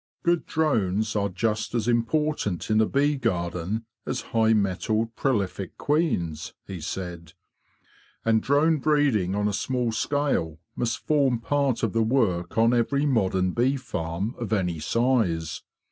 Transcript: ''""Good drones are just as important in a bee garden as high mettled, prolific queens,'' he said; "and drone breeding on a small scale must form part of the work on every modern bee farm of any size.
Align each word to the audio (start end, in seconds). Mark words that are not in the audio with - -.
''""Good 0.23 0.47
drones 0.47 1.15
are 1.15 1.29
just 1.29 1.75
as 1.75 1.87
important 1.87 2.71
in 2.71 2.81
a 2.81 2.87
bee 2.87 3.17
garden 3.17 3.85
as 4.03 4.21
high 4.33 4.51
mettled, 4.53 5.15
prolific 5.15 5.77
queens,'' 5.77 6.53
he 6.65 6.81
said; 6.81 7.33
"and 8.25 8.41
drone 8.41 8.79
breeding 8.79 9.35
on 9.35 9.47
a 9.47 9.53
small 9.53 9.91
scale 9.91 10.57
must 10.75 11.05
form 11.05 11.37
part 11.37 11.83
of 11.83 11.93
the 11.93 12.01
work 12.01 12.57
on 12.57 12.73
every 12.73 13.05
modern 13.05 13.51
bee 13.51 13.77
farm 13.77 14.33
of 14.39 14.51
any 14.51 14.79
size. 14.79 15.61